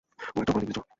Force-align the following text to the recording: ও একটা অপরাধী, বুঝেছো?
ও 0.35 0.37
একটা 0.41 0.51
অপরাধী, 0.51 0.67
বুঝেছো? 0.67 0.83